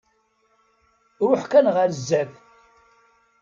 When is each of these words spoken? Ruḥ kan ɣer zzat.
Ruḥ 1.29 1.43
kan 1.51 1.67
ɣer 1.75 1.89
zzat. 1.97 2.33